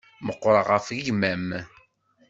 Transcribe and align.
Meqqṛeɣ 0.25 0.65
ɣef 0.73 0.87
gma-m. 1.05 1.47